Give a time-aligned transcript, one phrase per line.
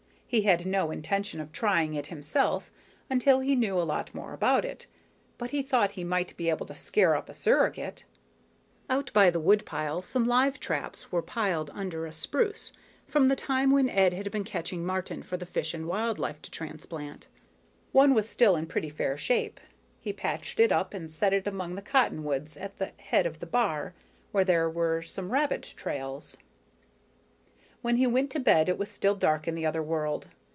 [0.33, 2.71] He had no intention of trying it himself
[3.09, 4.87] until he knew a lot more about it,
[5.37, 8.05] but he thought he might be able to scare up a surrogate.
[8.89, 12.71] Out by the wood pile some live traps were piled under a spruce,
[13.09, 16.49] from the time when Ed had been catching marten for the Fish and Wildlife to
[16.49, 17.27] transplant.
[17.91, 19.59] One was still in pretty fair shape.
[19.99, 23.45] He patched it up and set it among the cottonwoods at the head of the
[23.45, 23.95] bar,
[24.31, 26.37] where there were some rabbit trails.
[27.83, 30.27] When he went to bed it was still dark in the other world.